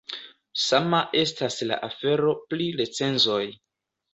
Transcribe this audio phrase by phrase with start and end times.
[0.61, 3.41] Sama estas la afero pri recenzoj.